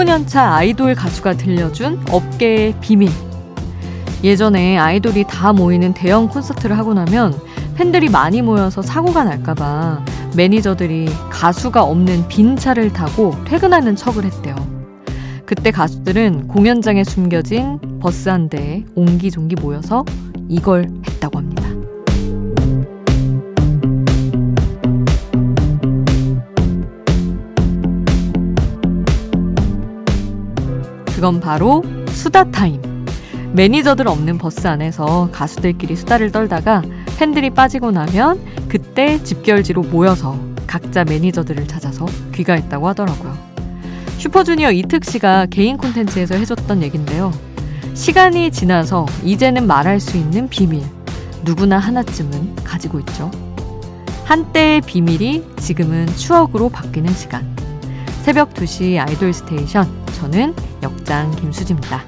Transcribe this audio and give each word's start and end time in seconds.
19년차 0.00 0.52
아이돌 0.52 0.94
가수가 0.94 1.34
들려준 1.34 2.00
업계의 2.10 2.74
비밀. 2.80 3.10
예전에 4.24 4.78
아이돌이 4.78 5.24
다 5.28 5.52
모이는 5.52 5.92
대형 5.92 6.28
콘서트를 6.28 6.78
하고 6.78 6.94
나면 6.94 7.38
팬들이 7.74 8.08
많이 8.08 8.42
모여서 8.42 8.82
사고가 8.82 9.24
날까봐 9.24 10.04
매니저들이 10.36 11.08
가수가 11.30 11.82
없는 11.82 12.28
빈 12.28 12.56
차를 12.56 12.92
타고 12.92 13.34
퇴근하는 13.44 13.96
척을 13.96 14.24
했대요. 14.24 14.54
그때 15.44 15.70
가수들은 15.70 16.48
공연장에 16.48 17.04
숨겨진 17.04 17.78
버스 18.00 18.28
한 18.28 18.48
대에 18.48 18.84
옹기종기 18.94 19.56
모여서 19.56 20.04
이걸 20.48 20.88
했다고 21.06 21.38
합니다. 21.38 21.59
그건 31.20 31.38
바로 31.38 31.82
수다 32.08 32.44
타임. 32.44 32.80
매니저들 33.52 34.08
없는 34.08 34.38
버스 34.38 34.66
안에서 34.66 35.28
가수들끼리 35.30 35.94
수다를 35.94 36.32
떨다가 36.32 36.80
팬들이 37.18 37.50
빠지고 37.50 37.90
나면 37.90 38.40
그때 38.70 39.22
집결지로 39.22 39.82
모여서 39.82 40.40
각자 40.66 41.04
매니저들을 41.04 41.68
찾아서 41.68 42.06
귀가했다고 42.34 42.88
하더라고요. 42.88 43.36
슈퍼주니어 44.16 44.72
이특 44.72 45.04
씨가 45.04 45.48
개인 45.50 45.76
콘텐츠에서 45.76 46.36
해줬던 46.36 46.82
얘긴데요. 46.84 47.32
시간이 47.92 48.50
지나서 48.50 49.04
이제는 49.22 49.66
말할 49.66 50.00
수 50.00 50.16
있는 50.16 50.48
비밀. 50.48 50.82
누구나 51.44 51.76
하나쯤은 51.76 52.54
가지고 52.64 52.98
있죠. 53.00 53.30
한때의 54.24 54.80
비밀이 54.80 55.44
지금은 55.58 56.06
추억으로 56.16 56.70
바뀌는 56.70 57.12
시간. 57.12 57.59
새벽 58.30 58.54
2시 58.54 58.96
아이돌 58.96 59.32
스테이션. 59.32 60.06
저는 60.14 60.54
역장 60.84 61.32
김수지입니다. 61.32 62.00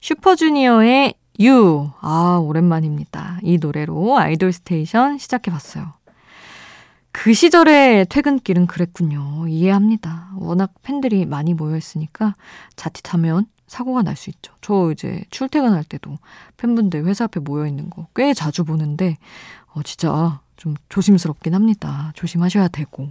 슈퍼주니어의 0.00 1.14
U. 1.40 1.90
아, 2.00 2.38
오랜만입니다. 2.40 3.38
이 3.42 3.58
노래로 3.58 4.16
아이돌 4.16 4.52
스테이션 4.52 5.18
시작해봤어요. 5.18 5.92
그 7.10 7.32
시절의 7.34 8.06
퇴근길은 8.06 8.68
그랬군요. 8.68 9.48
이해합니다. 9.48 10.30
워낙 10.36 10.72
팬들이 10.82 11.26
많이 11.26 11.52
모여있으니까 11.52 12.34
자칫하면 12.76 13.46
사고가 13.66 14.02
날 14.02 14.14
수 14.14 14.30
있죠. 14.30 14.52
저 14.60 14.92
이제 14.92 15.24
출퇴근할 15.30 15.82
때도 15.82 16.18
팬분들 16.58 17.06
회사 17.06 17.24
앞에 17.24 17.40
모여있는 17.40 17.90
거 17.90 18.06
꽤 18.14 18.34
자주 18.34 18.62
보는데, 18.62 19.16
어, 19.72 19.82
진짜 19.82 20.40
좀 20.64 20.74
조심스럽긴 20.88 21.54
합니다. 21.54 22.10
조심하셔야 22.14 22.68
되고. 22.68 23.08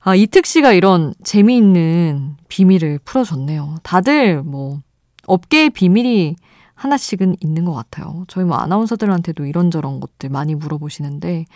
아, 0.00 0.14
이특 0.14 0.44
씨가 0.44 0.74
이런 0.74 1.14
재미있는 1.24 2.36
비밀을 2.48 3.00
풀어줬네요. 3.02 3.76
다들 3.82 4.42
뭐, 4.42 4.80
업계의 5.26 5.70
비밀이 5.70 6.36
하나씩은 6.74 7.36
있는 7.40 7.64
것 7.64 7.72
같아요. 7.72 8.24
저희 8.28 8.44
뭐 8.44 8.58
아나운서들한테도 8.58 9.46
이런저런 9.46 10.00
것들 10.00 10.28
많이 10.28 10.54
물어보시는데, 10.54 11.46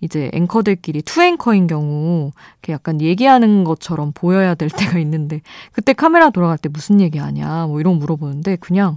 이제 0.00 0.30
앵커들끼리 0.32 1.02
투앵커인 1.02 1.66
경우, 1.66 2.30
이렇게 2.54 2.72
약간 2.72 3.02
얘기하는 3.02 3.64
것처럼 3.64 4.12
보여야 4.14 4.54
될 4.54 4.70
때가 4.74 4.98
있는데, 5.00 5.42
그때 5.72 5.92
카메라 5.92 6.30
돌아갈 6.30 6.56
때 6.56 6.70
무슨 6.70 7.02
얘기 7.02 7.18
하냐, 7.18 7.66
뭐 7.66 7.78
이런 7.80 7.98
물어보는데, 7.98 8.56
그냥, 8.56 8.96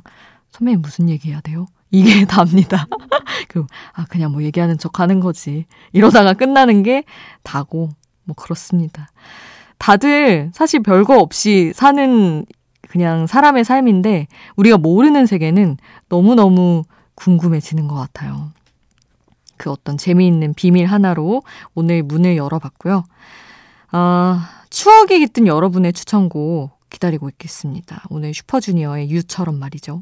선배님 0.52 0.82
무슨 0.82 1.09
얘기 1.09 1.32
해야 1.32 1.42
돼요? 1.42 1.66
이게 1.94 2.26
답니다. 2.26 2.88
그, 3.48 3.66
아, 3.94 4.06
그냥 4.09 4.34
뭐 4.34 4.44
얘기하는 4.44 4.78
척 4.78 5.00
하는 5.00 5.22
거지. 5.22 5.66
이러다가 5.94 6.34
끝나는 6.34 6.84
게 6.84 7.04
다고, 7.44 7.90
뭐 8.26 8.36
그렇습니다. 8.36 9.08
다들 9.78 10.52
사실 10.53 10.82
별거 10.82 11.20
없이 11.20 11.72
사는 11.76 12.46
그냥 12.90 13.28
사람의 13.28 13.64
삶인데 13.64 14.28
우리가 14.56 14.78
모르는 14.78 15.26
세계는 15.26 15.78
너무너무 16.09 16.84
궁금해지는 17.16 17.88
것 17.88 17.96
같아요. 17.96 18.52
그 19.58 19.70
어떤 19.70 19.98
재미있는 19.98 20.53
비밀 20.53 20.86
하나로 20.86 21.44
오늘 21.76 22.02
문을 22.02 22.38
열어봤고요. 22.38 23.03
아, 23.92 24.50
추억이 24.70 25.20
깃든 25.20 25.48
여러분의 25.48 25.94
추천곡 25.94 26.72
기다리고 26.90 27.30
있겠습니다. 27.30 28.03
오늘 28.09 28.34
슈퍼주니어의 28.34 29.09
유처럼 29.12 29.59
말이죠. 29.59 30.02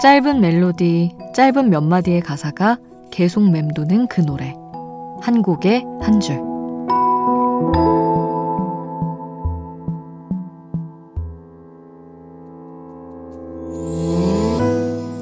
짧은 0.00 0.40
멜로디, 0.40 1.16
짧은 1.34 1.70
몇 1.70 1.82
마디의 1.82 2.20
가사가 2.20 2.78
계속 3.10 3.50
맴도는 3.50 4.06
그 4.06 4.20
노래. 4.20 4.54
한 5.20 5.42
곡에 5.42 5.84
한 6.00 6.20
줄. 6.20 6.36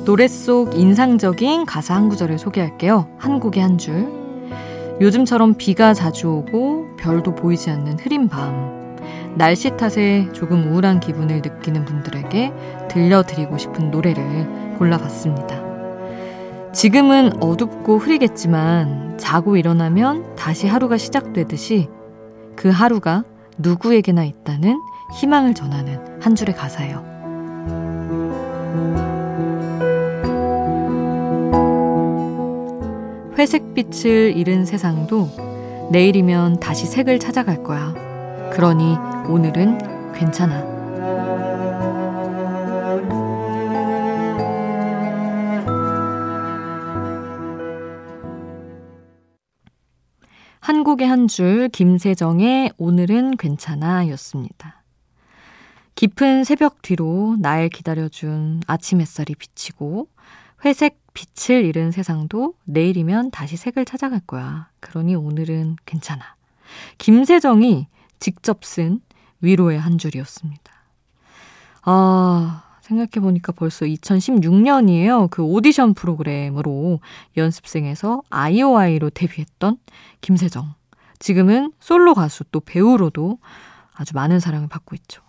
노래 0.04 0.28
속 0.28 0.74
인상적인 0.78 1.64
가사 1.64 1.94
한 1.94 2.10
구절을 2.10 2.38
소개할게요. 2.38 3.08
한 3.16 3.40
곡에 3.40 3.62
한 3.62 3.78
줄. 3.78 4.06
요즘처럼 5.00 5.54
비가 5.54 5.94
자주 5.94 6.28
오고 6.28 6.96
별도 6.98 7.34
보이지 7.34 7.70
않는 7.70 7.98
흐린 7.98 8.28
밤. 8.28 8.76
날씨 9.36 9.76
탓에 9.76 10.28
조금 10.32 10.70
우울한 10.70 11.00
기분을 11.00 11.42
느끼는 11.42 11.86
분들에게 11.86 12.52
들려드리고 12.96 13.58
싶은 13.58 13.90
노래를 13.90 14.76
골라봤습니다. 14.78 16.72
지금은 16.72 17.42
어둡고 17.42 17.98
흐리겠지만 17.98 19.18
자고 19.18 19.58
일어나면 19.58 20.34
다시 20.34 20.66
하루가 20.66 20.96
시작되듯이 20.96 21.88
그 22.56 22.70
하루가 22.70 23.24
누구에게나 23.58 24.24
있다는 24.24 24.80
희망을 25.18 25.52
전하는 25.54 26.00
한 26.22 26.34
줄의 26.34 26.54
가사예요. 26.56 27.04
회색빛을 33.38 34.34
잃은 34.36 34.64
세상도 34.64 35.28
내일이면 35.90 36.60
다시 36.60 36.86
색을 36.86 37.18
찾아갈 37.18 37.62
거야. 37.62 37.92
그러니 38.52 38.96
오늘은 39.28 40.14
괜찮아. 40.14 40.75
한 50.60 50.84
곡의 50.84 51.06
한 51.06 51.28
줄 51.28 51.68
김세정의 51.68 52.72
오늘은 52.78 53.36
괜찮아 53.36 54.08
였습니다. 54.08 54.82
깊은 55.94 56.44
새벽 56.44 56.82
뒤로 56.82 57.36
날 57.38 57.68
기다려준 57.68 58.62
아침 58.66 59.00
햇살이 59.00 59.34
비치고 59.34 60.08
회색 60.64 60.98
빛을 61.14 61.64
잃은 61.64 61.90
세상도 61.90 62.54
내일이면 62.64 63.30
다시 63.30 63.56
색을 63.56 63.84
찾아갈 63.84 64.20
거야. 64.26 64.68
그러니 64.80 65.14
오늘은 65.14 65.76
괜찮아. 65.86 66.22
김세정이 66.98 67.86
직접 68.18 68.64
쓴 68.64 69.00
위로의 69.40 69.78
한 69.78 69.98
줄이었습니다. 69.98 70.72
아, 71.82 72.64
생각해보니까 72.86 73.52
벌써 73.52 73.84
2016년이에요. 73.84 75.28
그 75.30 75.42
오디션 75.42 75.94
프로그램으로 75.94 77.00
연습생에서 77.36 78.22
아이오아이로 78.30 79.10
데뷔했던 79.10 79.78
김세정. 80.20 80.74
지금은 81.18 81.72
솔로 81.80 82.14
가수 82.14 82.44
또 82.52 82.60
배우로도 82.60 83.38
아주 83.94 84.14
많은 84.14 84.40
사랑을 84.40 84.68
받고 84.68 84.94
있죠. 84.96 85.22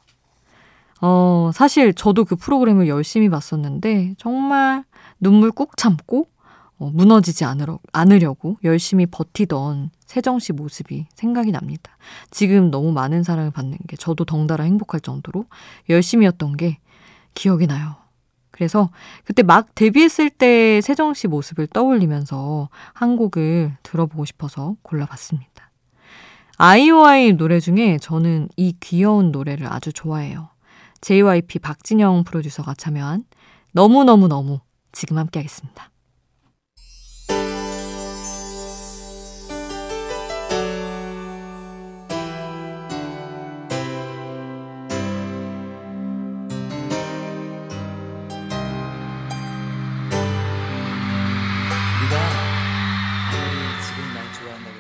어, 1.02 1.52
사실 1.54 1.94
저도 1.94 2.26
그 2.26 2.36
프로그램을 2.36 2.88
열심히 2.88 3.30
봤었는데 3.30 4.16
정말 4.18 4.84
눈물 5.20 5.52
꾹 5.52 5.78
참고 5.78 6.28
어, 6.80 6.92
무너지지 6.94 7.44
않으려, 7.44 7.80
않으려고 7.92 8.58
열심히 8.64 9.06
버티던 9.06 9.90
세정 10.06 10.40
씨 10.40 10.54
모습이 10.54 11.08
생각이 11.16 11.52
납니다. 11.52 11.98
지금 12.30 12.70
너무 12.70 12.92
많은 12.92 13.24
사랑을 13.24 13.52
받는 13.52 13.78
게 13.88 13.96
저도 13.96 14.26
덩달아 14.26 14.64
행복할 14.64 15.00
정도로 15.00 15.46
열심히였던 15.90 16.58
게 16.58 16.78
기억이 17.38 17.68
나요. 17.68 17.96
그래서 18.50 18.90
그때 19.24 19.44
막 19.44 19.76
데뷔했을 19.76 20.32
때 20.32 20.82
세정 20.82 21.14
씨 21.14 21.28
모습을 21.28 21.68
떠올리면서 21.68 22.70
한 22.94 23.16
곡을 23.16 23.78
들어보고 23.84 24.26
싶어서 24.26 24.76
골라봤습니다. 24.82 25.70
아이오아이 26.58 27.34
노래 27.34 27.60
중에 27.60 28.00
저는 28.00 28.50
이 28.58 28.76
귀여운 28.80 29.32
노래를 29.32 29.72
아주 29.72 29.94
좋아해요. 29.94 30.50
JYP 31.02 31.60
박진영 31.60 32.24
프로듀서가 32.24 32.74
참여한 32.74 33.24
너무너무너무 33.74 34.60
지금 34.92 35.20
함께 35.20 35.38
하겠습니다. 35.38 35.92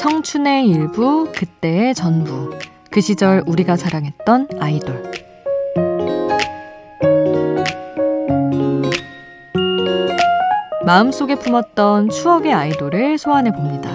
청춘의 0.00 0.66
일부, 0.66 1.30
그때의 1.30 1.94
전부. 1.94 2.58
그 2.90 3.02
시절 3.02 3.44
우리가 3.46 3.76
사랑했던 3.76 4.48
아이돌. 4.58 5.12
마음속에 10.86 11.34
품었던 11.34 12.08
추억의 12.08 12.50
아이돌을 12.50 13.18
소환해 13.18 13.52
봅니다. 13.52 13.94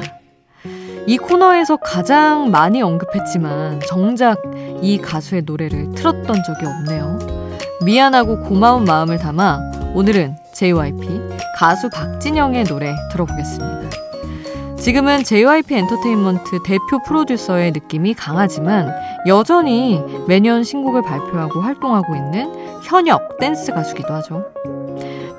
이 1.07 1.17
코너에서 1.17 1.77
가장 1.77 2.51
많이 2.51 2.83
언급했지만 2.83 3.81
정작 3.87 4.39
이 4.83 4.99
가수의 4.99 5.41
노래를 5.47 5.95
틀었던 5.95 6.23
적이 6.23 6.67
없네요. 6.67 7.17
미안하고 7.83 8.41
고마운 8.41 8.83
마음을 8.83 9.17
담아 9.17 9.71
오늘은 9.95 10.35
JYP 10.53 11.21
가수 11.55 11.89
박진영의 11.89 12.65
노래 12.65 12.93
들어보겠습니다. 13.11 13.84
지금은 14.85 15.23
JYP 15.23 15.73
엔터테인먼트 15.73 16.61
대표 16.63 17.01
프로듀서의 17.07 17.71
느낌이 17.71 18.13
강하지만 18.13 18.93
여전히 19.25 19.99
매년 20.27 20.63
신곡을 20.63 21.01
발표하고 21.01 21.59
활동하고 21.59 22.15
있는 22.15 22.53
현역 22.83 23.39
댄스 23.39 23.73
가수기도 23.73 24.13
하죠. 24.13 24.45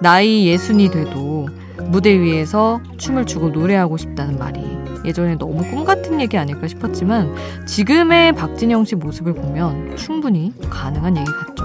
나이 0.01 0.49
예순이 0.49 0.91
돼도 0.91 1.47
무대 1.85 2.19
위에서 2.19 2.81
춤을 2.97 3.25
추고 3.27 3.51
노래하고 3.51 3.97
싶다는 3.97 4.37
말이 4.37 4.61
예전에 5.05 5.37
너무 5.39 5.63
꿈 5.71 5.85
같은 5.85 6.21
얘기 6.21 6.37
아닐까 6.37 6.67
싶었지만 6.67 7.33
지금의 7.69 8.33
박진영 8.33 8.85
씨 8.85 8.97
모습을 8.97 9.33
보면 9.33 9.95
충분히 9.95 10.53
가능한 10.69 11.19
얘기 11.19 11.31
같죠. 11.31 11.65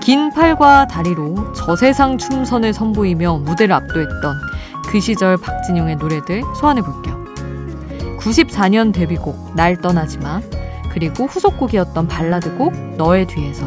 긴 0.00 0.30
팔과 0.30 0.86
다리로 0.86 1.52
저세상 1.52 2.16
춤선을 2.16 2.72
선보이며 2.72 3.42
무대를 3.44 3.74
압도했던 3.74 4.51
그 4.92 5.00
시절 5.00 5.38
박진영의 5.38 5.96
노래들 5.96 6.42
소환해 6.54 6.82
볼게요. 6.82 7.24
94년 8.18 8.92
데뷔곡 8.92 9.54
날 9.56 9.74
떠나지 9.74 10.18
마 10.18 10.42
그리고 10.90 11.24
후속곡이었던 11.24 12.06
발라드곡 12.06 12.96
너의 12.98 13.26
뒤에서 13.26 13.64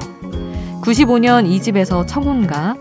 95년 0.83 1.49
2집에서 1.49 2.05
청혼가 2.07 2.75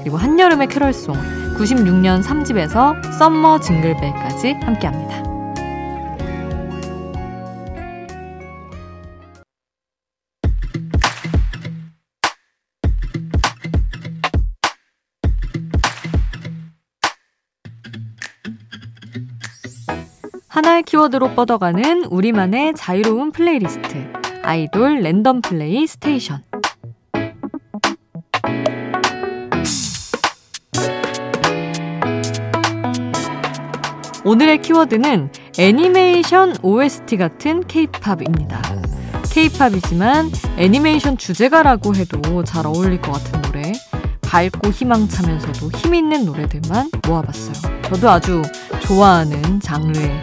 그리고 0.00 0.18
한여름의 0.18 0.68
캐럴송 0.68 1.14
96년 1.56 2.22
3집에서 2.22 3.12
썸머 3.18 3.60
징글벨까지 3.60 4.52
함께합니다. 4.60 5.05
하나의 20.56 20.84
키워드로 20.84 21.34
뻗어가는 21.34 22.04
우리만의 22.04 22.72
자유로운 22.74 23.30
플레이리스트. 23.30 24.10
아이돌 24.42 25.02
랜덤 25.02 25.42
플레이 25.42 25.86
스테이션. 25.86 26.42
오늘의 34.24 34.62
키워드는 34.62 35.30
애니메이션 35.58 36.54
OST 36.62 37.18
같은 37.18 37.60
케이팝입니다. 37.66 38.62
케이팝이지만 39.30 40.30
애니메이션 40.56 41.18
주제가라고 41.18 41.94
해도 41.94 42.44
잘 42.44 42.66
어울릴 42.66 43.02
것 43.02 43.12
같은 43.12 43.42
노래. 43.42 43.72
밝고 44.22 44.70
희망차면서도 44.70 45.70
힘있는 45.76 46.24
노래들만 46.24 46.90
모아봤어요. 47.06 47.82
저도 47.82 48.10
아주 48.10 48.42
좋아하는 48.86 49.58
장르의 49.60 50.22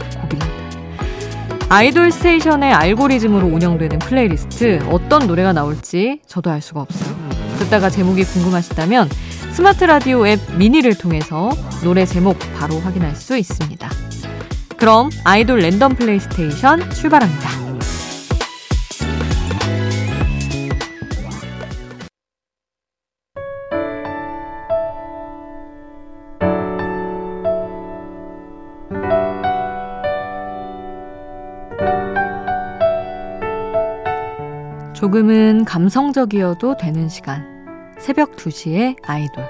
아이돌 1.67 2.11
스테이션의 2.11 2.71
알고리즘으로 2.71 3.47
운영되는 3.47 3.99
플레이리스트 3.99 4.79
어떤 4.89 5.27
노래가 5.27 5.51
나올지 5.53 6.21
저도 6.27 6.49
알 6.49 6.61
수가 6.61 6.81
없어요. 6.81 7.13
듣다가 7.57 7.89
제목이 7.89 8.23
궁금하시다면 8.23 9.09
스마트 9.51 9.83
라디오 9.83 10.25
앱 10.27 10.39
미니를 10.57 10.95
통해서 10.95 11.49
노래 11.83 12.05
제목 12.05 12.37
바로 12.57 12.79
확인할 12.79 13.15
수 13.15 13.35
있습니다. 13.37 13.89
그럼 14.77 15.09
아이돌 15.23 15.59
랜덤 15.59 15.95
플레이스테이션 15.95 16.91
출발합니다. 16.91 17.72
조금은 35.13 35.65
감성적이어도 35.65 36.75
되는 36.75 37.07
시간. 37.07 37.45
새벽 37.99 38.31
2시에 38.31 38.97
아이돌. 39.05 39.47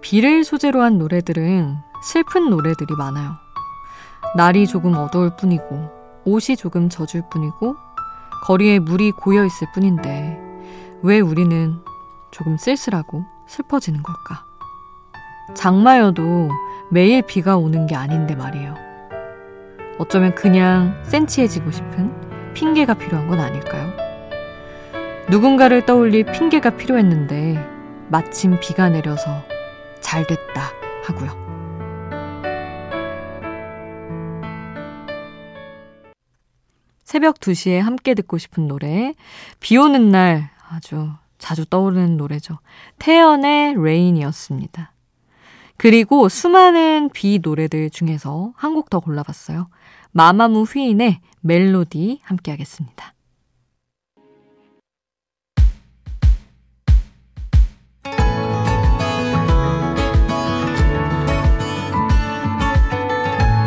비를 0.00 0.42
소재로 0.42 0.82
한 0.82 0.98
노래들은 0.98 1.76
슬픈 2.02 2.50
노래들이 2.50 2.96
많아요. 2.96 3.36
날이 4.36 4.66
조금 4.66 4.96
어두울 4.96 5.36
뿐이고, 5.36 5.90
옷이 6.24 6.56
조금 6.56 6.88
젖을 6.88 7.22
뿐이고, 7.30 7.76
거리에 8.46 8.80
물이 8.80 9.12
고여 9.12 9.44
있을 9.44 9.68
뿐인데, 9.72 10.40
왜 11.04 11.20
우리는 11.20 11.76
조금 12.32 12.56
쓸쓸하고 12.56 13.24
슬퍼지는 13.46 14.02
걸까? 14.02 14.47
장마여도 15.54 16.50
매일 16.90 17.22
비가 17.22 17.56
오는 17.56 17.86
게 17.86 17.94
아닌데 17.94 18.34
말이에요. 18.34 18.74
어쩌면 19.98 20.34
그냥 20.34 20.94
센치해지고 21.04 21.70
싶은 21.70 22.52
핑계가 22.54 22.94
필요한 22.94 23.28
건 23.28 23.40
아닐까요? 23.40 23.92
누군가를 25.28 25.84
떠올릴 25.84 26.24
핑계가 26.24 26.76
필요했는데 26.76 27.62
마침 28.08 28.58
비가 28.60 28.88
내려서 28.88 29.42
잘 30.00 30.26
됐다 30.26 30.72
하고요. 31.04 31.48
새벽 37.04 37.40
2시에 37.40 37.78
함께 37.78 38.14
듣고 38.14 38.38
싶은 38.38 38.68
노래, 38.68 39.14
비 39.60 39.76
오는 39.78 40.10
날 40.10 40.50
아주 40.68 41.10
자주 41.38 41.64
떠오르는 41.64 42.16
노래죠. 42.16 42.58
태연의 42.98 43.82
Rain이었습니다. 43.82 44.92
그리고 45.78 46.28
수많은 46.28 47.10
비 47.14 47.38
노래들 47.42 47.90
중에서 47.90 48.52
한 48.56 48.74
곡 48.74 48.90
더 48.90 49.00
골라봤어요. 49.00 49.68
마마무 50.12 50.62
휘인의 50.64 51.20
멜로디 51.40 52.20
함께 52.22 52.50
하겠습니다. 52.50 53.14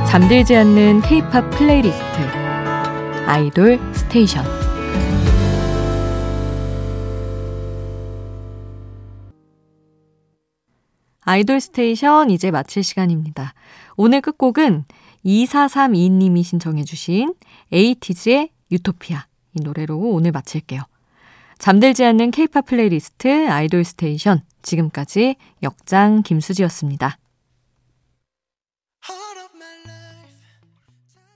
잠들지 0.09 0.55
않는 0.57 1.01
케이팝 1.01 1.49
플레이리스트 1.51 2.03
아이돌 3.27 3.79
스테이션 3.93 4.43
아이돌 11.31 11.61
스테이션 11.61 12.29
이제 12.29 12.51
마칠 12.51 12.83
시간입니다. 12.83 13.53
오늘 13.95 14.19
끝곡은 14.19 14.83
2432님이 15.25 16.43
신청해 16.43 16.83
주신 16.83 17.33
에이티즈의 17.71 18.49
유토피아 18.69 19.27
이 19.53 19.61
노래로 19.61 19.97
오늘 19.97 20.33
마칠게요. 20.33 20.81
잠들지 21.57 22.03
않는 22.03 22.31
케이팝 22.31 22.65
플레이리스트 22.65 23.47
아이돌 23.49 23.85
스테이션 23.85 24.41
지금까지 24.61 25.37
역장 25.63 26.21
김수지였습니다. 26.23 27.17